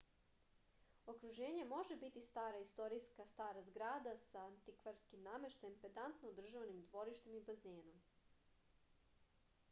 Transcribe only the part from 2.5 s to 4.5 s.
istorijska stara zgrada sa